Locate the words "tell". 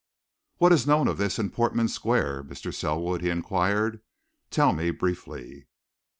4.49-4.73